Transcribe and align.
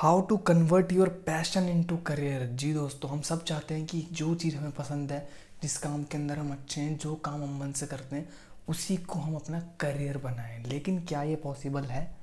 How 0.00 0.20
to 0.20 0.36
convert 0.36 0.92
your 0.92 1.08
passion 1.08 1.62
into 1.84 1.96
career 1.96 2.46
जी 2.46 2.72
दोस्तों, 2.72 3.10
हम 3.10 3.20
सब 3.20 3.44
चाहते 3.44 3.74
हैं 3.74 3.86
कि 3.86 4.08
जो 4.12 4.34
चीज़ 4.34 4.56
हमें 4.56 4.72
पसंद 4.72 5.12
है, 5.12 5.28
जिस 5.62 5.78
काम 5.78 6.04
के 6.04 6.16
अंदर 6.16 6.38
हम 6.38 6.52
अच्छे 6.52 6.80
हैं, 6.80 6.98
जो 6.98 7.14
काम 7.14 7.42
हम 7.42 7.60
मन 7.60 7.72
से 7.72 7.86
करते 7.86 8.16
हैं, 8.16 8.28
उसी 8.68 8.96
को 8.96 9.18
हम 9.18 9.34
अपना 9.34 9.60
करियर 9.80 10.18
बनाएँ। 10.18 10.64
लेकिन 10.64 11.04
क्या 11.04 11.22
ये 11.22 11.36
पॉसिबल 11.36 11.82
है? 11.82 12.16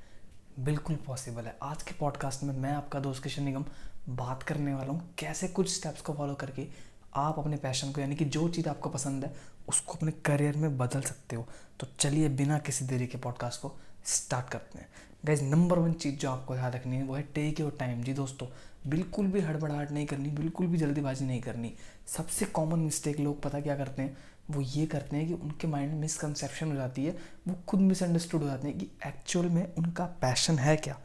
बिल्कुल 0.59 0.95
पॉसिबल 0.95 1.43
है। 1.43 1.57
आज 1.63 1.83
के 1.83 1.91
पॉडकास्ट 1.99 2.43
में 2.43 2.57
मैं 2.57 2.73
आपका 2.73 2.99
दोस्त 2.99 3.23
किशन 3.23 3.43
निगम 3.43 3.65
बात 4.09 4.43
करने 4.43 4.73
वाला 4.73 4.93
हूँ। 4.93 5.13
कैसे 5.17 5.47
कुछ 5.47 5.75
स्टेप्स 5.75 6.01
को 6.01 6.13
फॉलो 6.13 6.33
करके 6.33 6.67
आप 7.15 7.39
अपने 7.39 7.57
पैशन 7.57 7.91
को, 7.91 8.01
यानी 8.01 8.15
कि 8.15 8.25
जो 8.25 8.49
चीज़ 8.49 8.69
आपको 8.69 8.89
पसंद 8.89 9.25
है, 9.25 9.35
उसको 9.67 9.93
अपने 9.93 10.11
करियर 10.11 10.57
में 10.57 10.77
बदल 10.77 11.01
सकते 11.01 11.35
हो। 11.35 11.47
तो 11.79 11.87
चलिए 11.99 12.29
बिना 12.29 12.57
किसी 12.57 12.85
देरी 12.85 13.07
के 13.07 13.17
पॉडकास्ट 13.17 13.61
को 13.61 13.75
स्टार्ट 14.05 14.49
करते 14.49 14.79
हैं। 14.79 14.89
गाइज़ 15.25 15.43
नंबर 15.43 15.79
वन 15.79 15.93
चीज़ 15.93 16.15
जो 16.15 16.29
आपको 16.31 16.55
याद 16.55 16.75
रखनी 16.75 16.95
है, 16.95 17.03
वो 17.03 17.13
है 17.15 17.21
टेक 17.35 17.59
योर 17.59 17.75
टाइम 17.79 18.01
जी 18.03 18.13
दोस्तों, 18.13 18.47
बिल्कुल 18.87 19.27
भी 19.27 19.39
हड़बड़ाहट 19.39 19.91
नहीं 19.91 20.05
करनी, 20.05 20.29
बिल्कुल 20.29 20.67
भी 20.67 20.77
जल्दीबाजी 20.77 21.25
नहीं 21.25 21.41
करनी। 21.41 21.73
सबसे 22.07 22.45
कॉमन 22.45 22.79
मिस्टेक 22.79 23.19
लोग 23.19 23.41
पता 23.41 23.59
क्या 23.59 23.75
करते 23.75 24.01
हैं? 24.01 24.17
वो 24.51 24.61
ये 24.61 24.85
करते 24.85 25.17
हैं 25.17 25.27
कि 25.27 25.33
उनके 25.33 25.67
माइंड 25.67 25.93
में 25.93 25.99
मिसकनसेप्शन 25.99 26.67
हो 26.67 26.75
जाती 26.75 27.05
है, 27.05 27.15
वो 27.47 27.55
खुद 27.67 27.79
मिसअंडरस्टूड 27.79 28.41
हो 28.41 28.47
जाते 28.47 28.67
हैं 28.67 28.77
कि 28.77 28.89
एक्चुअल 29.07 29.49
में 29.49 29.73
उनका 29.73 30.05
पैशन 30.21 30.59
है 30.59 30.75
क्या? 30.77 30.97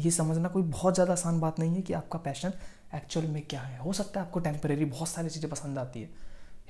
ये 0.00 0.10
समझना 0.10 0.48
कोई 0.48 0.62
बहुत 0.62 0.94
ज़्यादा 0.94 1.12
आसान 1.12 1.40
बात 1.40 1.58
नहीं 1.58 1.74
है 1.74 1.82
कि 1.82 1.92
आपका 1.92 2.18
पैशन 2.18 2.52
एक्चुअल 2.94 3.26
में 3.26 3.42
क्या 3.42 3.60
है। 3.60 3.78
हो 3.78 3.92
सकता 3.92 4.20
है 4.20 4.26
आपको 4.26 4.40
टेम्परेरी 4.40 4.84
बहुत 4.84 5.08
सारी 5.08 5.28
चीज़ें 5.28 5.50
पसंद 5.50 5.78
आती 5.78 6.02
है। 6.02 6.10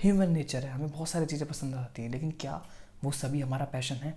ह्यूमन 0.02 0.30
नेचर 0.30 0.64
है, 0.64 0.70
हमें 0.70 0.90
बहुत 0.90 1.08
सारी 1.08 1.26
चीज़ें 1.26 1.48
पसंद 1.48 1.74
आती 1.74 2.02
हैं, 2.02 2.10
लेकिन 2.10 2.30
क्या 2.40 2.62
वो 3.04 3.10
सभी 3.12 3.40
हमारा 3.40 3.64
पैशन 3.64 3.94
है? 3.94 4.16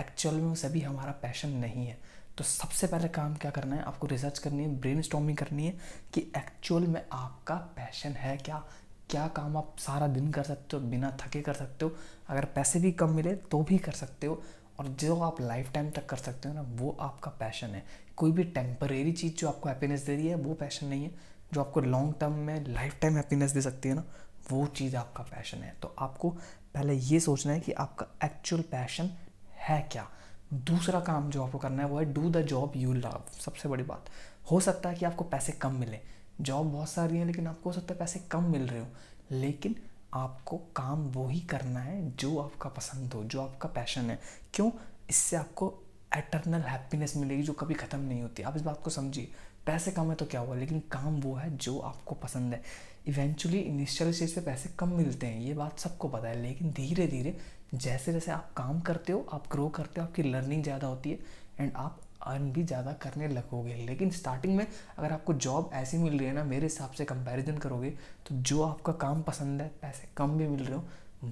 एक्चुअल 0.00 0.34
में 0.34 0.44
वो 0.44 0.54
सभी 0.54 0.80
हमारा 0.80 1.12
पैशन 1.12 1.48
नहीं 1.48 1.86
है। 1.86 1.98
तो 2.38 2.44
सबसे 2.44 2.86
पहले 2.86 3.08
काम 3.08 3.34
क्या 3.34 3.50
करना 3.50 3.76
है? 3.76 3.82
आपको 3.82 4.06
रिसर्च 4.06 4.38
करनी 4.38 4.62
है 4.62 4.76
ब्रेन 4.76 5.34
करनी 5.34 5.66
है 5.66 5.70
कि 6.14 6.20
एक्चुअल 6.36 6.86
में 6.86 7.06
आपका 7.12 7.54
पैशन 7.54 8.10
है 8.10 8.36
क्या? 8.36 8.64
क्या 9.10 9.28
काम 9.28 9.56
आप 9.56 9.76
सारा 9.78 10.06
दिन 10.06 10.30
कर 10.30 10.42
सकते 10.42 10.76
हो, 10.76 10.82
बिना 10.82 11.16
थके 11.20 11.42
कर 11.42 11.52
सकते 11.52 11.84
हो? 11.84 11.96
अगर 12.28 12.44
पैसे 12.44 12.80
भी 12.80 12.92
कम 12.92 13.10
मिले 13.10 13.34
तो 13.34 13.62
भी 13.62 13.78
कर 13.78 13.92
सकते 13.92 14.26
हो। 14.26 14.42
और 14.78 14.86
जो 14.86 15.20
आप 15.20 15.40
लाइफ 15.40 15.72
टाइम 15.72 15.90
तक 15.90 16.06
कर 16.06 16.16
सकते 16.16 16.48
हो 16.48 16.54
ना, 16.54 16.62
वो 16.62 16.96
आपका 17.00 17.30
पैशन 17.30 17.66
है। 17.66 17.84
कोई 18.16 18.32
भी 18.32 18.44
टेम्परेरी 18.44 19.12
चीज़ 19.12 19.34
जो 19.34 19.48
आपको 19.48 19.68
हैप्पीनेस 19.68 20.00
दे 20.00 20.16
रही 20.16 20.26
है, 20.26 20.34
वो 20.34 20.54
पैशन 20.54 20.86
नहीं 20.86 21.04
है। 21.04 21.10
जो 21.52 21.60
आपको 21.60 21.80
लॉन्ग 21.80 22.14
टर्म 22.20 22.32
में 22.32 22.66
लाइफ 22.66 23.00
टाइम 23.00 23.16
हैप्पीनेस 23.16 23.50
दे 23.50 23.60
सकती 23.60 23.88
है 23.88 23.94
ना, 23.94 24.04
वो 24.50 24.66
चीज़ 24.66 24.96
आपका 24.96 25.22
पैशन 25.22 25.58
है। 25.58 25.76
तो 25.82 25.94
आपको 25.98 26.30
पहले 26.74 26.94
ये 26.94 27.20
सोचना 27.20 27.52
है 27.52 27.60
कि 27.60 27.72
आपका 27.72 28.06
एक्चुअल 28.24 28.62
पैशन 28.62 29.10
है 29.54 29.88
क्या? 29.92 30.10
दूसरा 30.54 31.00
काम 31.00 31.30
जो 31.30 31.44
आपको 31.44 31.58
करना 31.58 31.82
है, 31.82 31.88
वो 31.88 31.98
है 31.98 32.12
do 32.12 32.30
the 32.30 32.42
job 32.42 32.72
you 32.76 32.92
love 32.92 33.22
सबसे 33.40 33.68
बड़ी 33.68 33.84
बात। 33.84 34.04
हो 34.50 34.60
सकता 34.60 34.88
है 34.88 34.94
कि 34.94 35.04
आपको 35.04 35.24
पैसे 35.24 35.52
कम 35.52 35.74
मिले। 35.74 36.00
जॉब 36.40 36.72
बहुत 36.72 36.88
सारी 36.88 37.16
हैं, 37.16 37.26
लेकिन 37.26 37.46
आपको 37.46 37.70
हो 37.70 37.74
सकता 37.74 37.94
है 37.94 38.00
पैसे 38.00 38.18
कम 38.18 38.44
मिल 38.44 38.62
रहे 38.62 38.80
हो। 38.80 38.86
लेकिन 39.30 39.74
आपको 40.14 40.56
काम 40.56 41.00
वो 41.00 41.28
ही 41.28 41.40
करना 41.40 41.80
है 41.80 42.16
जो 42.16 42.38
आपका 42.38 42.70
पसंद 42.70 43.14
हो, 43.14 43.24
जो 43.24 43.42
आपका 43.42 43.68
पैशन 43.68 44.10
है। 44.10 44.20
क्यों? 44.54 44.70
इससे 45.10 45.36
आपको 45.36 45.83
एटर्नल 46.16 46.60
हैप्पीनेस 46.62 47.16
मिलेगी 47.16 47.42
जो 47.42 47.52
कभी 47.52 47.74
ख़त्म 47.74 47.98
नहीं 48.00 48.22
होती। 48.22 48.42
आप 48.42 48.56
इस 48.56 48.62
बात 48.62 48.80
को 48.84 48.90
समझिए। 48.90 49.28
पैसे 49.66 49.90
कम 49.92 50.10
है 50.10 50.14
तो 50.16 50.24
क्या 50.26 50.40
हुआ? 50.40 50.56
लेकिन 50.56 50.80
काम 50.92 51.20
वो 51.20 51.34
है 51.34 51.56
जो 51.56 51.78
आपको 51.80 52.14
पसंद 52.14 52.54
है। 52.54 52.62
इवेंचुअली 53.08 53.58
इनिशियल 53.60 54.12
स्टेज 54.12 54.34
पे 54.34 54.40
पैसे 54.40 54.70
कम 54.78 54.92
मिलते 54.92 55.26
हैं, 55.26 55.40
ये 55.40 55.54
बात 55.54 55.78
सबको 55.78 56.08
पता 56.08 56.28
है। 56.28 56.40
लेकिन 56.42 56.70
धीरे 56.72 57.06
धीरे 57.06 57.36
जैसे 57.74 58.12
जैसे 58.12 58.30
आप 58.32 58.52
काम 58.56 58.80
करते 58.80 59.12
हो, 59.12 59.26
आप 59.32 59.48
ग्रो 59.52 59.68
करते 59.68 60.00
हो, 60.00 60.06
आपकी 60.06 60.22
लर्निंग 60.22 60.62
ज़्यादा 60.62 60.86
होती 60.86 61.10
है 61.10 61.18
एंड 61.60 61.72
आप 61.76 62.00
अर्न 62.22 62.50
भी 62.52 62.62
ज़्यादा 62.64 62.92
करने 62.94 63.28
लगोगे। 63.28 63.74
लेकिन 63.76 64.10
स्टार्टिंग 64.10 64.56
में 64.56 64.66
अगर 64.98 65.12
आपको 65.12 65.34
जॉब 65.36 65.70
ऐसी 65.74 65.98
मिल 65.98 66.18
रही 66.18 66.26
है 66.26 66.32
ना, 66.34 66.44
मेरे 66.44 66.62
हिसाब 66.62 66.90
से 66.90 67.04
कंपैरिजन 67.04 67.58
करोगे 67.58 67.90
तो 68.26 68.34
जो 68.34 68.62
आपका 68.62 68.92
काम 68.98 69.22
पसंद 69.22 69.62
है, 69.62 69.68
पैसे 69.82 70.08
कम 70.16 70.36
भी 70.38 70.46
मिल 70.48 70.64
रहे 70.64 70.76
हो, 70.76 70.84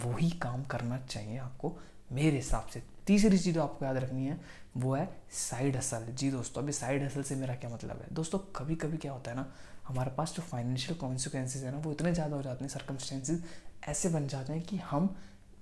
वही 0.04 0.30
काम 0.38 0.64
करना 0.64 0.98
चाहिए 1.00 1.38
आपको 1.38 1.76
मेरे 2.12 2.36
हिसाब 2.36 2.66
से। 2.66 2.82
तीसरी 3.06 3.38
चीज़ 3.38 3.54
जो 3.54 3.62
आपको 3.62 3.84
याद 3.84 3.96
रखनी 3.96 4.26
है, 4.26 4.38
वो 4.76 4.94
है 4.94 5.08
साइड 5.32 5.76
हसल 5.76 6.06
जी 6.12 6.30
दोस्तों, 6.30 6.62
अभी 6.62 6.72
साइड 6.72 7.02
हसल 7.02 7.22
से 7.22 7.36
मेरा 7.36 7.54
क्या 7.54 7.70
मतलब 7.70 8.00
है? 8.00 8.06
दोस्तों 8.12 8.38
कभी 8.56 8.74
कभी 8.76 8.96
क्या 8.96 9.12
होता 9.12 9.30
है 9.30 9.36
ना, 9.36 9.52
हमारे 9.88 10.10
पास 10.10 10.34
जो 10.36 10.42
फाइनेंशियल 10.42 10.98
कॉन्सिक्वेंसेज 10.98 11.64
है 11.64 11.72
ना, 11.72 11.78
वो 11.78 11.92
इतने 11.92 12.12
ज़्यादा 12.14 12.36
हो 12.36 12.42
जाते 12.42 12.64
हैं 12.64 12.68
सर्कमस्टेंसेज 12.70 13.42
ऐसे 13.88 14.08
बन 14.08 14.26
जाते 14.28 14.52
हैं 14.52 14.62
कि 14.62 14.76
हम 14.76 15.14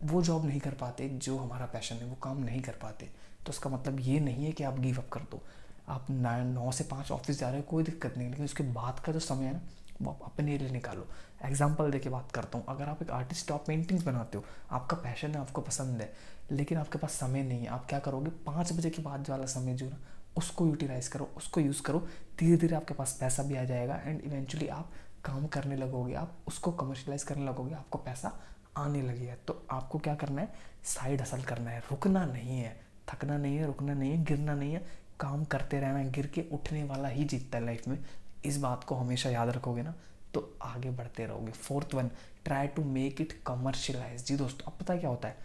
वो 0.02 0.22
जॉब 0.22 0.44
नहीं 0.46 0.60
कर 0.60 0.74
पाते, 0.74 1.08
जो 1.08 1.36
हमारा 1.38 1.66
पैशन 1.66 1.96
है, 1.96 2.06
वो 2.06 2.14
काम 2.22 2.42
नहीं 2.44 2.60
कर 2.62 2.72
पाते। 2.82 3.08
तो 3.46 3.50
उसका 3.50 3.70
मतलब 3.70 4.00
ये 4.00 4.20
नहीं 4.20 4.44
है 4.44 4.52
कि 4.52 4.64
आप 4.64 4.78
गिव 4.78 4.98
अप 4.98 5.08
कर 5.08 5.20
दो। 5.30 5.42
आप 5.88 6.06
नौ 6.10 6.70
से 6.72 6.84
पाँच 6.84 7.10
ऑफ़िस 7.10 7.38
जा 7.38 7.48
रहे 7.48 7.58
हो, 7.58 7.66
कोई 7.68 7.84
दिक्कत 7.84 8.14
नहीं 8.16 8.28
लेकिन 8.28 8.44
उसके 8.44 8.64
बाद 8.72 9.00
का 9.00 9.12
जो 9.12 9.20
समय 9.20 9.44
है 9.44 9.52
ना 9.52 9.60
अपने 10.00 10.56
लिए 10.58 10.70
निकालो। 10.70 11.06
एग्ज़ाम्पल 11.44 11.90
दे 11.90 11.98
के 11.98 12.08
बात 12.08 12.30
करता 12.32 12.58
हूँ। 12.58 12.66
अगर 12.68 12.88
आप 12.88 13.02
एक 13.02 13.10
आर्टिस्ट 13.10 13.52
आप 13.52 13.64
पेंटिंग्स 13.66 14.04
बनाते 14.04 14.38
हो, 14.38 14.44
आपका 14.70 14.96
पैशन 14.96 15.30
है, 15.30 15.40
आपको 15.40 15.60
पसंद 15.60 16.00
है, 16.00 16.12
लेकिन 16.50 16.78
आपके 16.78 16.98
पास 16.98 17.12
समय 17.12 17.42
नहीं 17.42 17.60
है, 17.60 17.66
आप 17.66 17.86
क्या 17.88 17.98
करोगे? 17.98 18.30
पाँच 18.46 18.72
बजे 18.72 18.90
के 18.90 19.02
बाद 19.02 19.30
वाला 19.30 19.46
समय 19.48 19.74
जो 19.74 19.86
है 19.86 19.98
उसको 20.36 20.66
यूटिलाइज 20.66 21.08
करो, 21.08 21.30
उसको 21.36 21.60
यूज़ 21.60 21.82
करो 21.82 22.06
धीरे 22.38 22.56
धीरे 22.56 22.76
आपके 22.76 22.94
पास 22.94 23.16
पैसा 23.20 23.42
भी 23.42 23.56
आ 23.56 23.64
जाएगा 23.64 23.94
एंड 23.96 24.20
इवेंचुअली 24.20 24.68
आप 24.68 24.92
काम 25.24 25.46
करने 25.46 25.76
लगोगे, 25.76 26.14
आप 26.14 26.36
उसको 26.48 26.72
कमर्शलाइज 26.72 27.22
करने 27.22 27.46
लगोगे, 27.46 27.74
आपको 27.74 27.98
पैसा 27.98 28.32
आने 28.76 29.02
लगी 29.02 29.26
तो 29.46 29.62
आपको 29.70 29.98
क्या 29.98 30.14
करना 30.14 30.40
है? 30.40 30.52
साइड 30.84 31.20
हसल 31.20 31.42
करना 31.42 31.70
है। 31.70 31.80
रुकना 31.80 32.24
नहीं 32.24 32.58
है। 32.58 32.80
थकना 33.08 33.36
नहीं 33.36 33.56
है, 33.56 33.66
रुकना 33.66 33.94
नहीं 33.94 34.10
है, 34.10 34.24
गिरना 34.24 34.54
नहीं 34.54 34.72
है। 34.72 34.84
काम 35.20 35.44
करते 35.44 35.80
रहना 35.80 35.98
है, 35.98 36.10
गिर 36.12 36.26
के 36.26 36.44
उठने 36.52 36.84
वाला 36.84 37.08
ही 37.08 37.24
जीतता 37.24 37.58
है 37.58 37.64
लाइफ 37.64 37.88
में। 37.88 37.98
इस 38.44 38.58
बात 38.58 38.84
को 38.84 38.94
हमेशा 38.94 39.30
याद 39.30 39.48
रखोगे 39.48 39.82
ना 39.82 39.94
तो 40.34 40.40
आगे 40.62 40.90
बढ़ते 40.90 41.26
रहोगे। 41.26 41.52
Fourth 41.52 41.94
one 41.94 42.10
try 42.44 42.66
to 42.66 42.82
make 42.84 43.20
it 43.20 43.32
commercialise 43.46 44.24
जी 44.26 44.36
दोस्तों, 44.36 44.66
अब 44.66 44.78
पता 44.80 44.96
क्या 44.96 45.10
होता 45.10 45.28
है? 45.28 45.36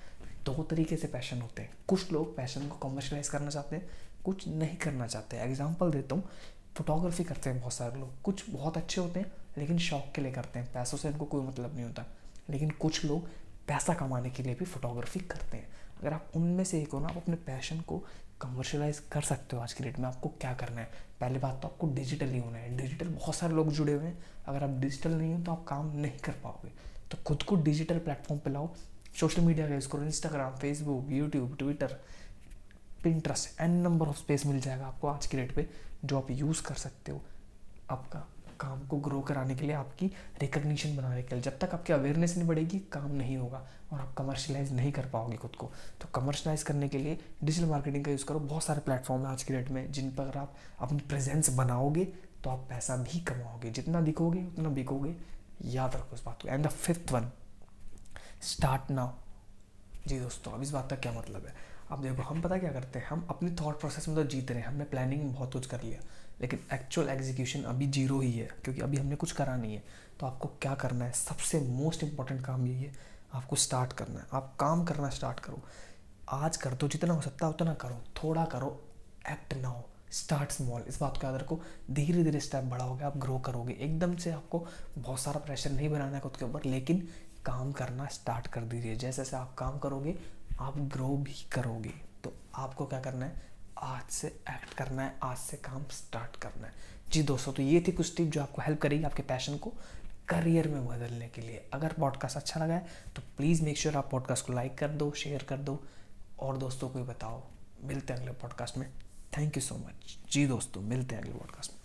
दो 0.45 0.63
तरीके 0.63 0.97
से 0.97 1.07
पैशन 1.07 1.41
होते 1.41 1.61
हैं। 1.61 1.73
कुछ 1.87 2.11
लोग 2.11 2.35
पैशन 2.37 2.67
को 2.67 2.75
कमर्शलाइज 2.79 3.29
करना 3.29 3.49
चाहते 3.49 3.75
हैं, 3.75 3.89
कुछ 4.25 4.47
नहीं 4.47 4.75
करना 4.77 5.07
चाहते। 5.07 5.37
एग्ज़ाम्पल 5.37 5.91
देता 5.91 6.15
हूँ 6.15 6.29
फोटोग्राफी 6.77 7.23
करते 7.23 7.49
हैं 7.49 7.59
बहुत 7.59 7.73
सारे 7.73 7.99
लोग। 7.99 8.21
कुछ 8.23 8.49
बहुत 8.49 8.77
अच्छे 8.77 9.01
होते 9.01 9.19
हैं, 9.19 9.31
लेकिन 9.57 9.77
शौक 9.79 10.11
के 10.15 10.21
लिए 10.21 10.31
करते 10.31 10.59
हैं। 10.59 10.71
पैसों 10.73 10.97
से 10.97 11.09
इनको 11.09 11.25
कोई 11.25 11.41
मतलब 11.41 11.75
नहीं 11.75 11.85
होता। 11.85 12.05
लेकिन 12.49 12.69
कुछ 12.71 13.03
लोग 13.05 13.27
पैसा 13.67 13.93
कमाने 13.93 14.29
के 14.29 14.43
लिए 14.43 14.55
भी 14.55 14.65
फोटोग्राफी 14.65 15.19
करते 15.21 15.57
हैं। 15.57 15.67
अगर 15.99 16.13
आप 16.13 16.31
उनमें 16.35 16.63
से 16.63 16.81
एक 16.81 16.91
हो 16.91 16.99
ना, 16.99 17.07
आप 17.07 17.17
अपने 17.17 17.35
पैशन 17.35 17.79
को 17.81 18.03
कमर्शलाइज 18.41 18.99
कर 18.99 19.21
सकते 19.21 19.55
हो 19.55 19.61
आज 19.61 19.73
की 19.73 19.83
डेट 19.83 19.99
में? 19.99 20.07
आपको 20.07 20.29
क्या 20.29 20.53
करना 20.53 20.81
है? 20.81 20.89
पहले 21.19 21.39
बात 21.39 21.61
तो 21.61 21.67
आपको 21.67 21.87
डिजिटल 21.87 22.25
ही 22.25 22.39
होना 22.39 22.57
है। 22.57 22.77
डिजिटल 22.77 23.07
बहुत 23.07 23.35
सारे 23.35 23.53
लोग 23.53 23.71
जुड़े 23.71 23.93
हुए 23.93 24.05
हैं। 24.05 24.25
अगर 24.45 24.63
आप 24.63 24.69
डिजिटल 24.69 25.11
नहीं 25.11 25.33
हो 25.33 25.43
तो 25.43 25.51
आप 25.51 25.65
काम 25.67 25.95
नहीं 25.95 26.19
कर 26.19 26.31
पाओगे। 26.31 26.69
तो 27.11 27.17
खुद 27.25 27.43
को 27.43 27.55
डिजिटल 27.55 27.99
प्लेटफॉर्म 27.99 28.41
पर 28.41 28.51
लाओ। 28.51 28.69
सोशल 29.19 29.41
मीडिया 29.41 29.67
का 29.67 29.73
यूज़ 29.73 29.89
करो। 29.89 30.03
Instagram 30.03 30.55
Facebook 30.55 31.11
YouTube 31.11 31.55
Twitter 31.57 31.99
Pinterest 33.03 33.61
an 33.61 33.71
number 33.71 34.07
of 34.07 34.17
space 34.17 34.45
मिल 34.45 34.59
जाएगा 34.59 34.87
आपको 34.87 35.07
आज 35.07 35.27
की 35.27 35.37
डेट 35.37 35.55
पे 35.55 35.69
जो 36.05 36.17
आप 36.17 36.31
यूज़ 36.31 36.63
कर 36.63 36.75
सकते 36.75 37.11
हो 37.11 37.21
आपका। 37.89 38.27
काम 38.59 38.87
को 38.87 38.97
ग्रो 38.97 39.19
कराने 39.21 39.55
के 39.55 39.65
लिए 39.65 39.75
आपकी 39.75 40.07
रिकग्निशन 40.41 40.95
बनाने 40.97 41.23
के 41.23 41.35
लिए। 41.35 41.43
जब 41.43 41.59
तक 41.59 41.69
आपकी 41.73 41.93
अवेयरनेस 41.93 42.35
नहीं 42.37 42.47
बढ़ेगी, 42.47 42.79
काम 42.91 43.11
नहीं 43.11 43.37
होगा 43.37 43.67
और 43.93 43.99
आप 43.99 44.13
कमर्शलाइज 44.13 44.73
नहीं 44.73 44.91
कर 44.91 45.05
पाओगे 45.05 45.37
खुद 45.37 45.55
को। 45.55 45.71
तो 46.01 46.07
कमर्शलाइज 46.15 46.63
करने 46.63 46.89
के 46.89 46.97
लिए 46.97 47.19
डिजिटल 47.43 47.67
मार्केटिंग 47.67 48.05
का 48.05 48.11
यूज़ 48.11 48.25
करो। 48.25 48.39
बहुत 48.39 48.63
सारे 48.63 48.79
प्लेटफॉर्म 48.79 49.25
है 49.25 49.31
आज 49.31 49.43
के 49.43 49.53
डेट 49.53 49.69
में 49.69 49.91
जिन 49.91 50.11
पर 50.11 50.37
आप 50.37 50.55
अपनी 50.79 50.99
प्रेजेंस 50.99 51.49
बनाओगे 51.49 52.05
तो 52.43 52.49
आप 52.49 52.65
पैसा 52.69 52.95
भी 52.97 53.19
कमाओगे। 53.19 53.71
जितना 53.71 54.01
दिखोगे, 54.01 54.45
उतना 54.45 54.69
बिकोगे। 54.69 55.15
याद 55.65 55.95
रखो 55.95 56.15
इस 56.15 56.23
बात 56.23 56.41
को। 56.41 56.47
And 56.47 56.65
the 56.65 56.69
fifth 56.69 57.11
one 57.11 57.31
start 58.41 58.91
now 58.91 59.11
जी 60.07 60.19
दोस्तों, 60.19 60.51
अब 60.51 60.61
इस 60.61 60.71
बात 60.71 60.89
का 60.89 60.95
क्या 60.95 61.11
मतलब 61.11 61.45
है? 61.45 61.74
अब 61.91 62.01
देखो, 62.01 62.21
हम 62.21 62.41
पता 62.41 62.57
क्या 62.57 62.71
करते 62.71 62.99
हैं? 62.99 63.07
हम 63.07 63.27
अपने 63.29 63.55
थॉट 63.61 63.79
प्रोसेस 63.79 64.07
में 64.07 64.17
तो 64.17 64.23
जीत 64.23 64.51
रहे 64.51 64.59
हैं। 64.59 64.67
हमने 64.67 64.83
प्लानिंग 64.83 65.33
बहुत 65.33 65.53
कुछ 65.53 65.65
कर 65.65 65.81
लिया। 65.81 65.99
लेकिन 66.41 66.59
एक्चुअल 66.73 67.09
एग्जीक्यूशन 67.09 67.63
अभी 67.63 67.87
ज़ीरो 67.87 68.19
ही 68.19 68.31
है, 68.31 68.47
क्योंकि 68.63 68.81
अभी 68.81 68.97
हमने 68.97 69.15
कुछ 69.15 69.31
करा 69.31 69.55
नहीं 69.57 69.75
है। 69.75 69.83
तो 70.19 70.25
आपको 70.25 70.47
क्या 70.47 70.75
करना 70.75 71.05
है? 71.05 71.11
सबसे 71.11 71.59
मोस्ट 71.59 72.03
इंपॉर्टेंट 72.03 72.45
काम 72.45 72.67
यही 72.67 72.83
है, 72.83 72.93
आपको 73.33 73.55
स्टार्ट 73.55 73.93
करना 73.93 74.19
है। 74.19 74.25
आप 74.33 74.55
काम 74.59 74.83
करना 74.83 75.09
स्टार्ट 75.09 75.39
करो। 75.39 75.61
आज 76.29 76.57
कर 76.57 76.73
दो, 76.73 76.87
जितना 76.87 77.13
हो 77.13 77.21
सकता 77.21 77.45
है 77.45 77.53
उतना 77.53 77.73
करो। 77.73 78.03
थोड़ा 78.23 78.45
करो 78.45 78.83
एक्ट 79.29 79.53
ना 79.53 79.67
हो 79.67 79.85
स्टार्ट 80.11 80.51
स्मॉल 80.51 80.81
इस 80.87 80.99
बात 80.99 81.17
को 81.17 81.27
याद 81.27 81.35
रखो। 81.35 81.61
धीरे 81.91 82.23
धीरे 82.23 82.39
स्टेप 82.39 82.63
बढ़ाओगे, 82.63 83.03
आप 83.03 83.17
ग्रो 83.17 83.39
करोगे। 83.39 83.73
एकदम 83.73 84.15
से 84.15 84.31
आपको 84.31 84.67
बहुत 84.97 85.19
सारा 85.19 85.39
प्रेशर 85.39 85.71
नहीं 85.71 85.89
बनाना 85.89 86.15
है 86.15 86.19
खुद 86.19 86.37
के 86.37 86.45
ऊपर, 86.45 86.63
लेकिन 86.65 87.07
काम 87.45 87.71
करना 87.71 88.05
स्टार्ट 88.05 88.47
कर 88.47 88.61
दीजिए। 88.61 88.95
जैसे 88.95 89.23
जैसे 89.23 89.35
आप 89.35 89.53
काम 89.53 89.77
करोगे 89.79 90.15
आप 90.59 90.77
ग्रो 90.93 91.07
भी 91.17 91.33
करोगे 91.51 91.93
तो 92.23 92.33
आपको 92.55 92.85
क्या 92.85 92.99
करना 92.99 93.25
है? 93.25 93.41
आज 93.77 94.09
से 94.11 94.27
एक्ट 94.27 94.73
करना 94.73 95.03
है, 95.03 95.15
आज 95.23 95.37
से 95.37 95.57
काम 95.57 95.83
स्टार्ट 95.91 96.35
करना 96.35 96.67
है। 96.67 96.73
जी 97.09 97.23
दोस्तों 97.23 97.53
तो 97.53 97.61
ये 97.61 97.83
थी 97.87 97.91
कुछ 97.91 98.15
टिप 98.17 98.27
जो 98.27 98.41
आपको 98.41 98.61
हेल्प 98.61 98.79
करेगी 98.81 99.03
आपके 99.03 99.23
पैशन 99.23 99.57
को 99.57 99.73
करियर 100.29 100.67
में 100.67 100.87
बदलने 100.87 101.27
के 101.27 101.41
लिए। 101.41 101.69
अगर 101.73 101.93
पॉडकास्ट 101.93 102.37
अच्छा 102.37 102.59
लगा 102.59 102.73
है 102.73 102.87
तो 103.15 103.21
प्लीज़ 103.37 103.63
मेक 103.63 103.77
श्योर 103.77 103.95
आप 103.95 104.09
पॉडकास्ट 104.11 104.45
को 104.47 104.53
लाइक 104.53 104.77
कर 104.77 104.89
दो 104.89 105.11
शेयर 105.17 105.43
कर 105.43 105.57
दो। 105.57 105.81
और 106.39 106.57
दोस्तों 106.57 106.89
को 106.89 106.99
भी 106.99 107.05
बताओ, 107.05 107.43
मिलते 107.83 108.13
हैं 108.13 108.19
अगले 108.19 108.31
पॉडकास्ट 108.33 108.77
में। 108.77 108.89
थैंक 109.37 109.57
यू 109.57 109.61
सो 109.61 109.75
मच 109.77 110.17
जी 110.31 110.45
दोस्तों, 110.47 110.81
मिलते 110.81 111.15
हैं 111.15 111.21
अगले 111.21 111.33
पॉडकास्ट 111.33 111.71
में। 111.71 111.84